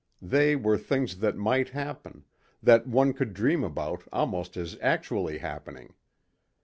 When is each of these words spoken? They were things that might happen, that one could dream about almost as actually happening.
They 0.23 0.55
were 0.55 0.79
things 0.79 1.19
that 1.19 1.35
might 1.37 1.69
happen, 1.69 2.23
that 2.63 2.87
one 2.87 3.13
could 3.13 3.35
dream 3.35 3.63
about 3.63 4.01
almost 4.11 4.57
as 4.57 4.75
actually 4.81 5.37
happening. 5.37 5.93